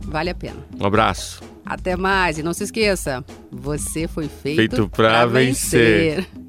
Vale 0.00 0.30
a 0.30 0.34
pena. 0.34 0.64
Um 0.80 0.86
abraço. 0.86 1.42
Até 1.64 1.96
mais. 1.96 2.38
E 2.38 2.42
não 2.42 2.54
se 2.54 2.64
esqueça, 2.64 3.24
você 3.50 4.08
foi 4.08 4.28
feito, 4.28 4.56
feito 4.56 4.88
para 4.88 5.26
vencer. 5.26 6.16
vencer. 6.16 6.41